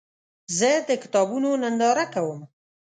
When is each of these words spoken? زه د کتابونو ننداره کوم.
زه 0.57 0.71
د 0.89 0.89
کتابونو 1.03 1.49
ننداره 1.63 2.05
کوم. 2.13 2.39